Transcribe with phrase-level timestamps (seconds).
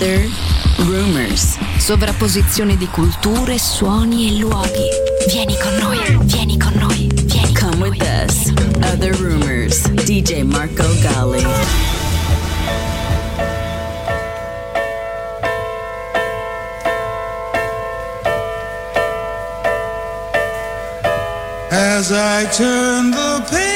[0.00, 0.26] other
[0.86, 1.58] rumors.
[1.76, 4.88] Sovrapposizione di culture, suoni e luoghi.
[5.28, 8.50] Vieni con noi, vieni con noi, vieni Come with us.
[8.92, 9.82] Other rumors.
[10.04, 11.44] DJ Marco Gally.
[21.70, 23.69] As I turn the pages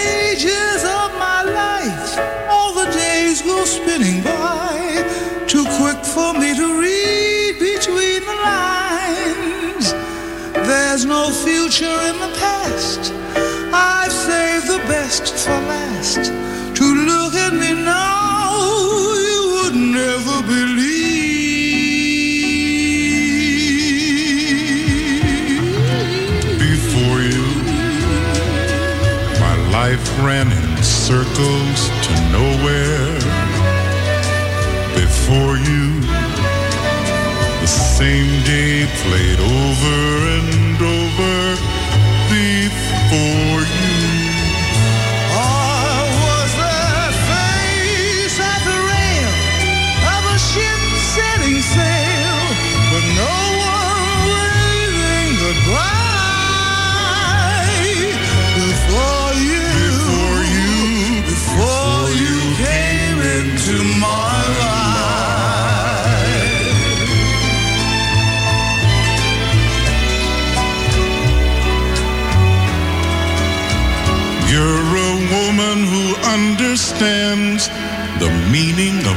[30.22, 31.93] ran in circles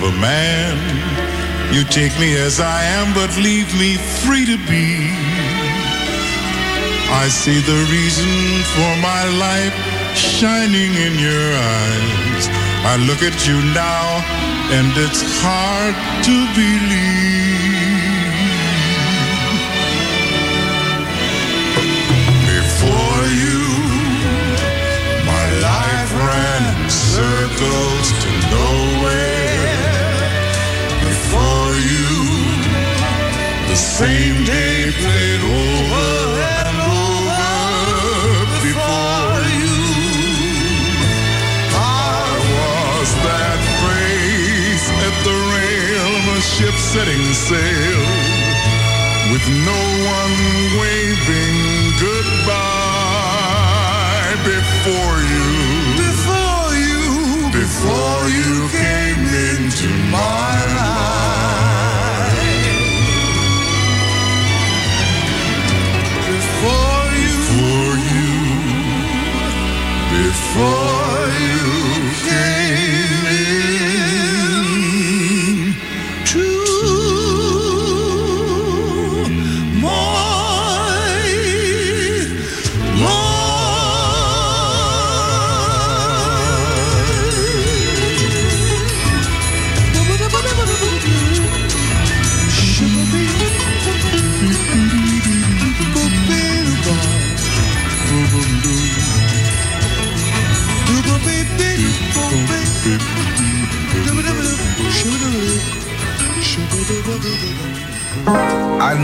[0.08, 0.78] a man.
[1.74, 5.12] You take me as I am, but leave me free to be.
[7.24, 8.32] I see the reason
[8.76, 9.76] for my life
[10.16, 11.48] shining in your
[11.80, 12.44] eyes.
[12.92, 14.06] I look at you now,
[14.78, 15.96] and it's hard
[16.28, 17.28] to believe.
[22.56, 23.60] Before you,
[25.34, 29.37] my life ran circles to nowhere.
[33.78, 38.46] Same day played over and over.
[38.64, 39.78] Before you,
[41.72, 42.26] I
[42.58, 48.02] was that face at the rail of a ship setting sail
[49.32, 49.82] with no
[50.18, 50.38] one
[50.80, 51.58] waving
[52.00, 52.97] goodbye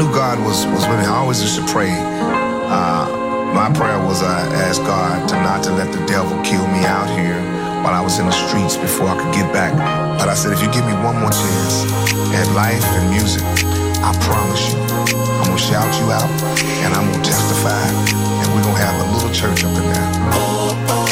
[0.03, 1.05] knew God was, was with me.
[1.05, 1.91] I always used to pray.
[1.91, 6.85] Uh, my prayer was I asked God to not to let the devil kill me
[6.85, 7.39] out here
[7.83, 9.71] while I was in the streets before I could get back.
[10.17, 11.85] But I said, if you give me one more chance
[12.33, 13.43] at life and music,
[14.03, 14.79] I promise you,
[15.39, 16.29] I'm gonna shout you out
[16.83, 21.02] and I'm gonna testify and we're gonna have a little church up in there.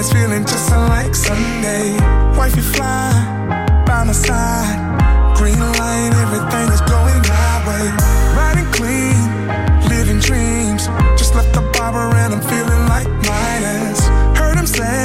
[0.00, 1.92] Is feeling just like Sunday.
[2.36, 3.12] Wifey fly
[3.86, 4.78] by my side.
[5.36, 7.84] Green light, everything is going my way.
[8.38, 9.20] Riding clean,
[9.92, 10.86] living dreams.
[11.20, 14.00] Just left the barber and I'm feeling like Midas.
[14.38, 15.04] Heard him say,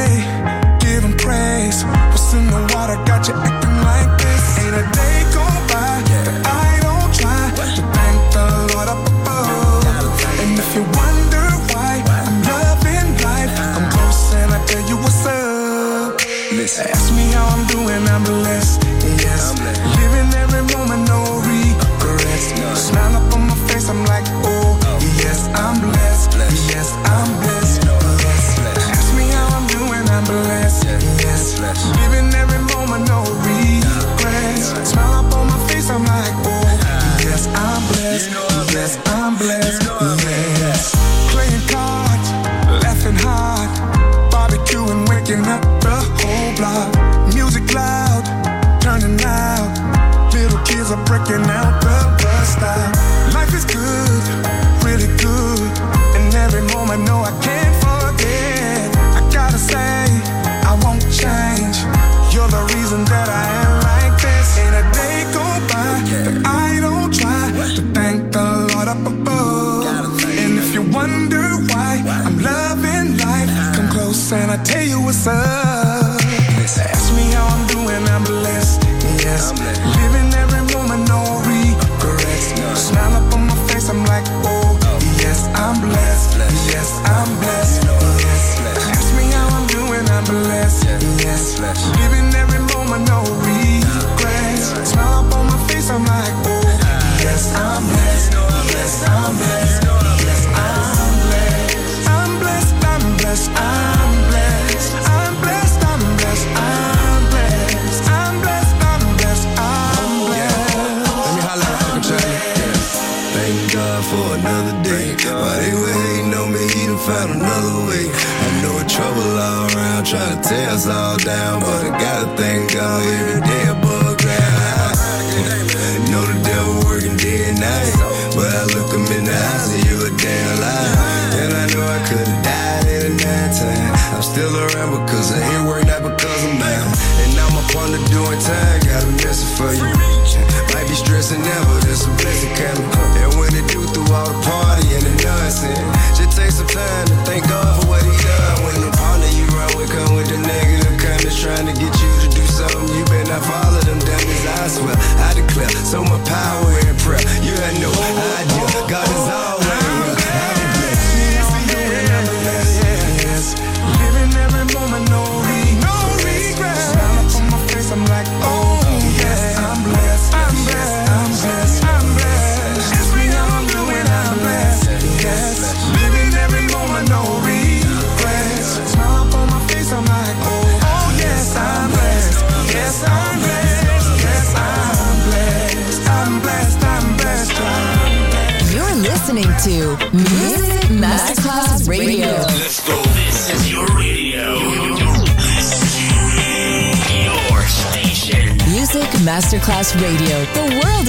[0.79, 1.83] give him praise.
[2.11, 3.54] What's in the water got you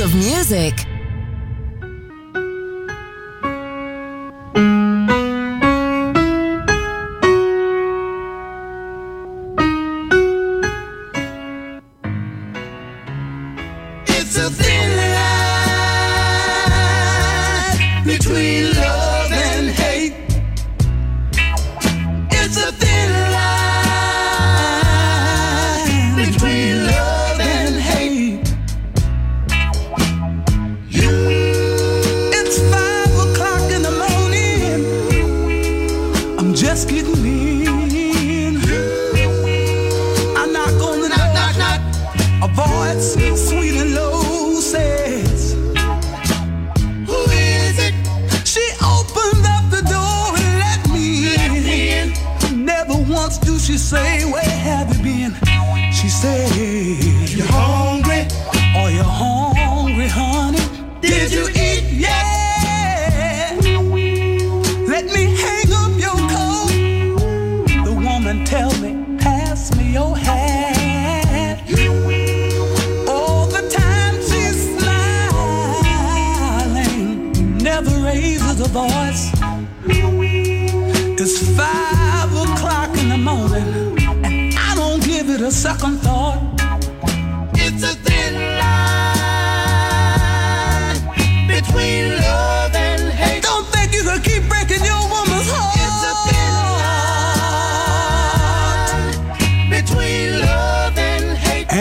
[0.06, 0.95] of music.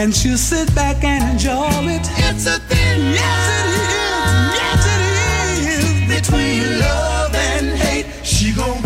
[0.06, 2.08] And she'll sit back and enjoy it?
[2.30, 5.02] It's a thing, yes it is, yes it
[5.66, 6.20] is.
[6.20, 8.85] Between love and hate, she gon'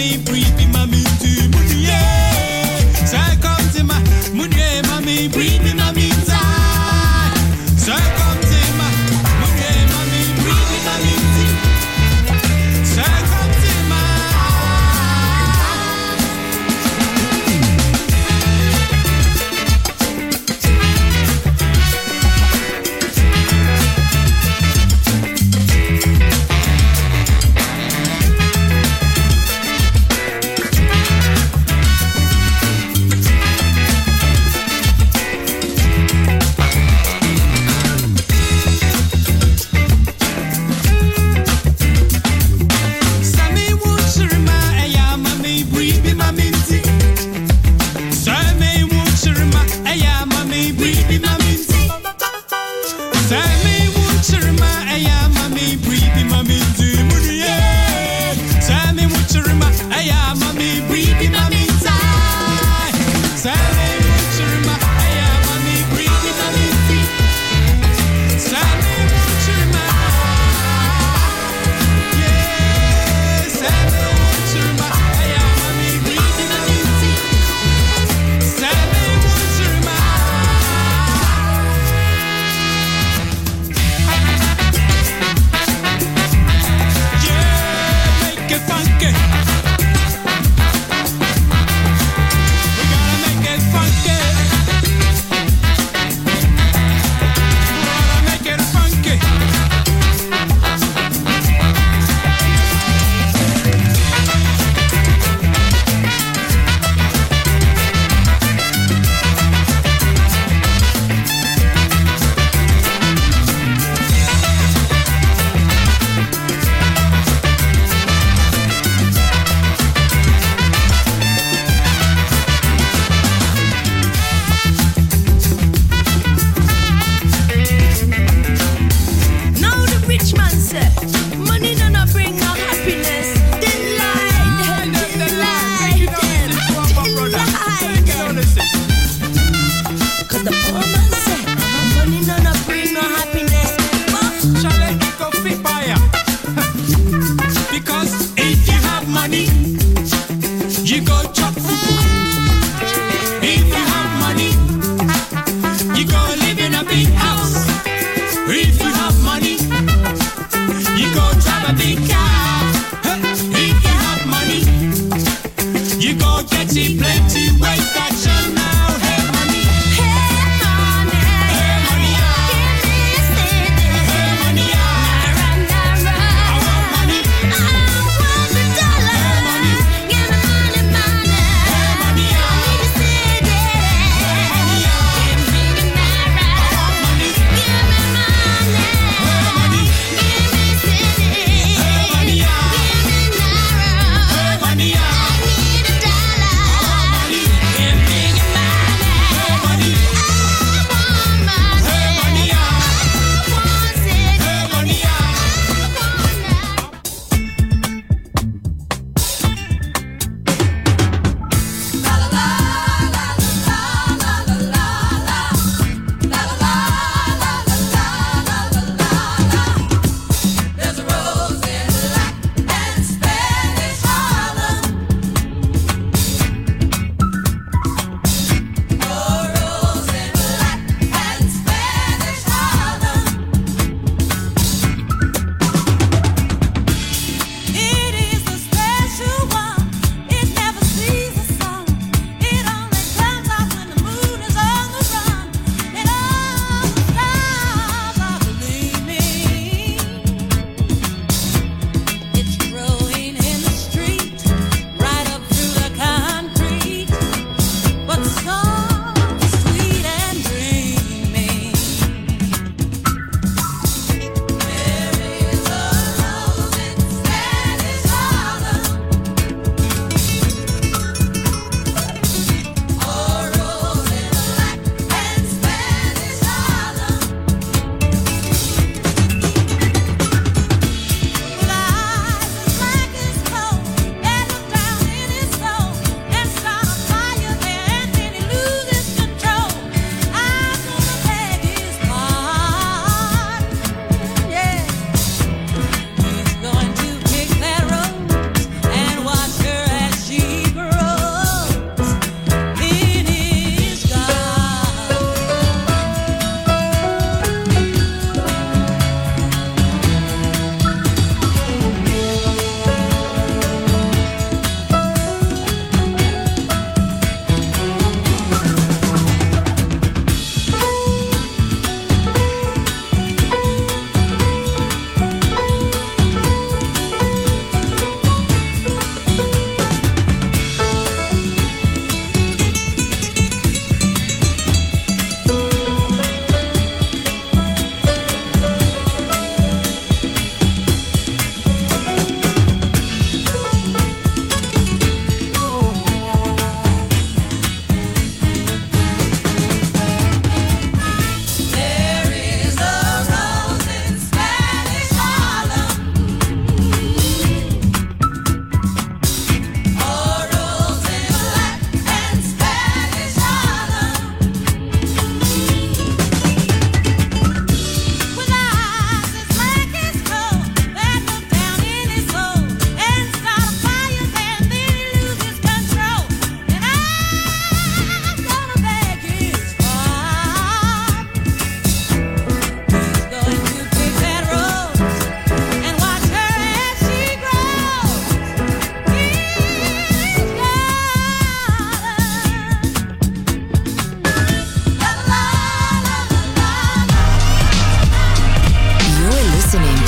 [0.00, 0.99] me, my me, mommy.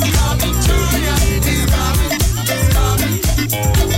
[0.00, 1.14] It's coming to you.
[1.42, 2.20] He's coming.
[2.46, 3.54] He's
[3.88, 3.97] coming.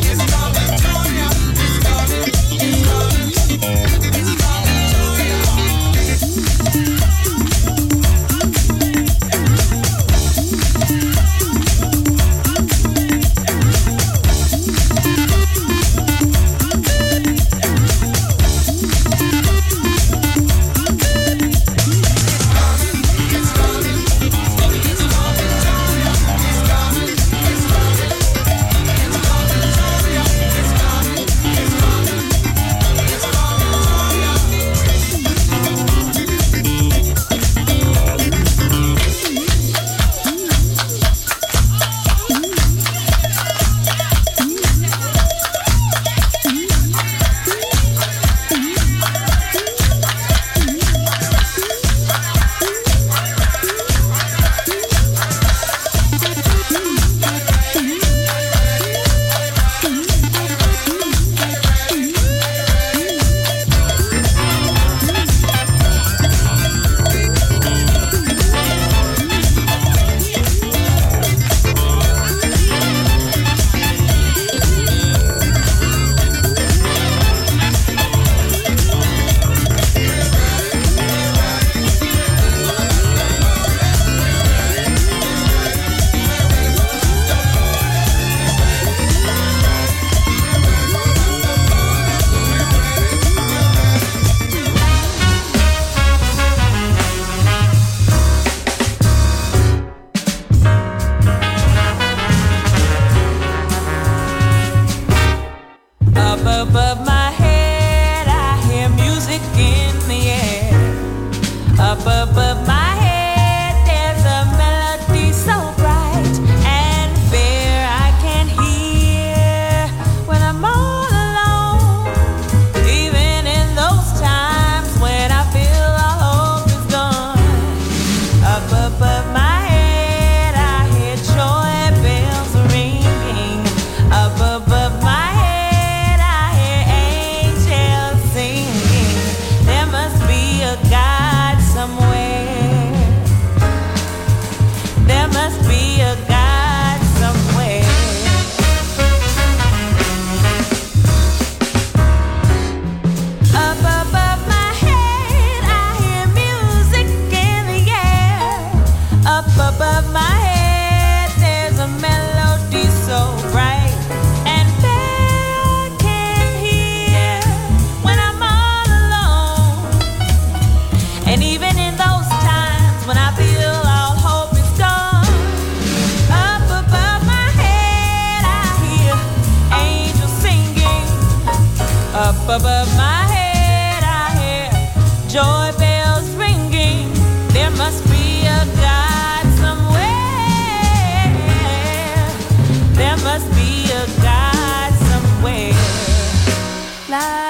[197.10, 197.49] Bye.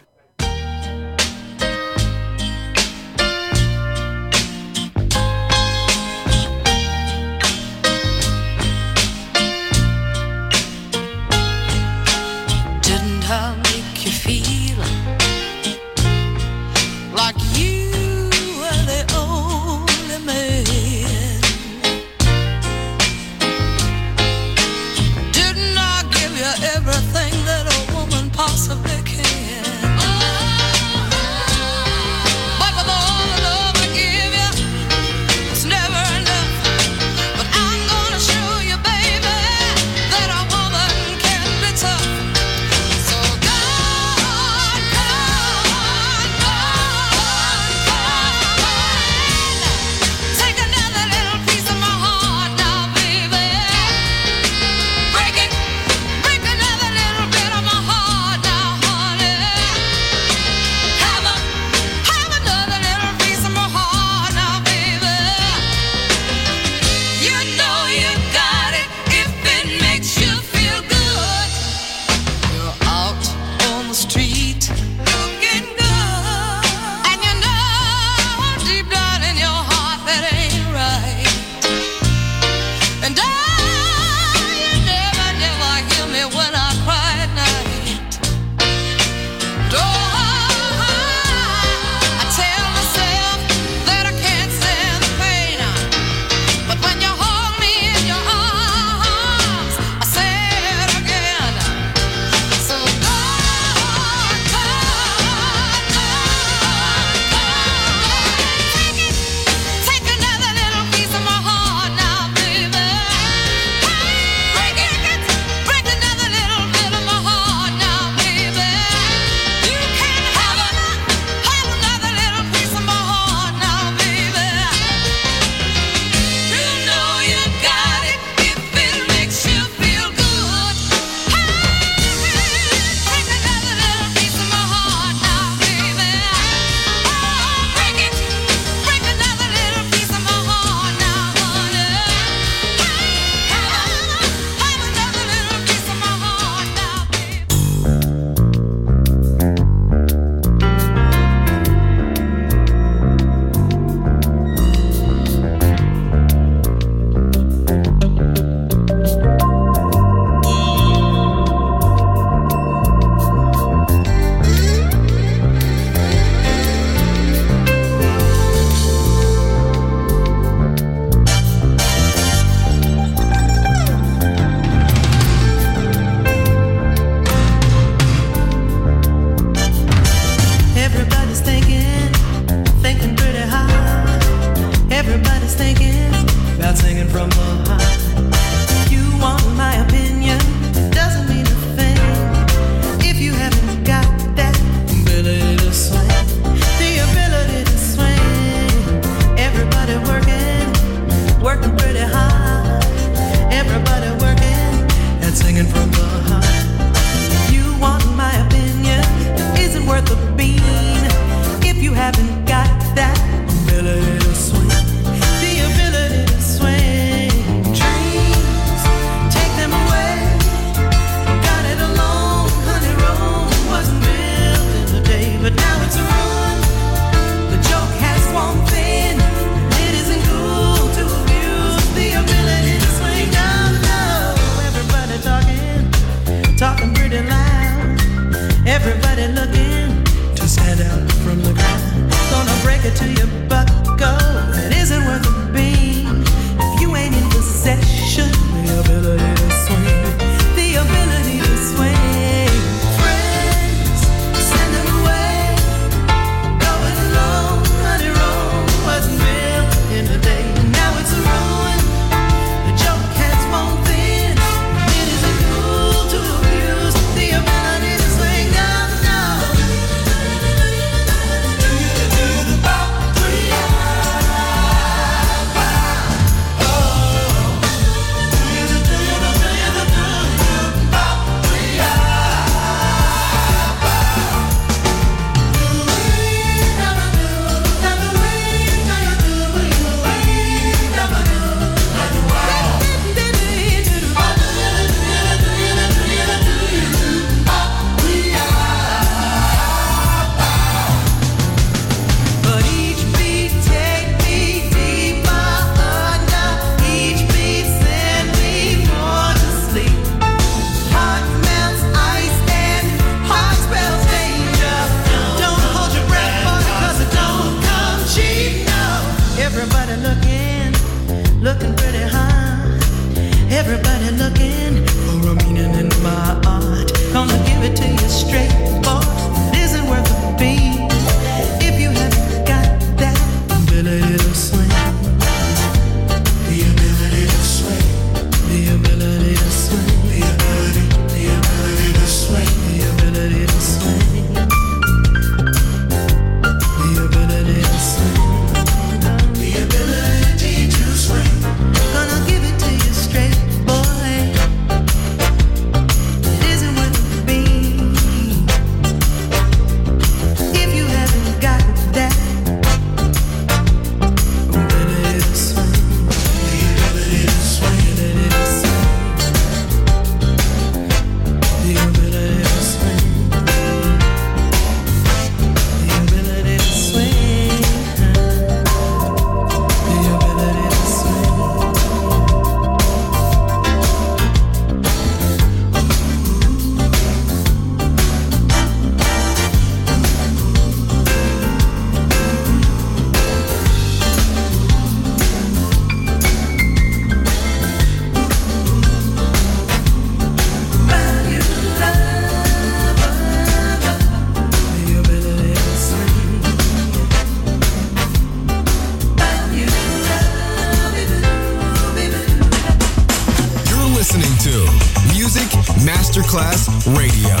[416.51, 417.40] Radio,